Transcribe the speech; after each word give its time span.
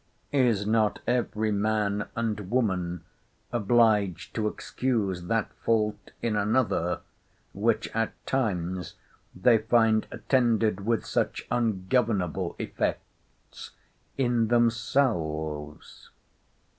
Is 0.31 0.65
not 0.65 0.97
every 1.05 1.51
man 1.51 2.07
and 2.15 2.49
woman 2.49 3.03
obliged 3.53 4.33
to 4.33 4.47
excuse 4.47 5.25
that 5.25 5.53
fault 5.63 6.09
in 6.23 6.35
another, 6.35 7.01
which 7.53 7.87
at 7.93 8.11
times 8.25 8.95
they 9.35 9.59
find 9.59 10.07
attended 10.09 10.87
with 10.87 11.05
such 11.05 11.45
ungovernable 11.51 12.55
effects 12.57 13.73
in 14.17 14.47
themselves? 14.47 16.09